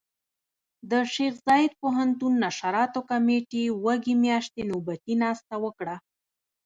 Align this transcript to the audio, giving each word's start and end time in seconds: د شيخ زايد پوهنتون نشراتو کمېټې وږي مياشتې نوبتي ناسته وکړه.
د 0.91 0.93
شيخ 1.13 1.33
زايد 1.47 1.71
پوهنتون 1.81 2.33
نشراتو 2.43 2.99
کمېټې 3.09 3.63
وږي 3.85 4.13
مياشتې 4.23 4.61
نوبتي 4.71 5.13
ناسته 5.23 5.55
وکړه. 5.63 5.95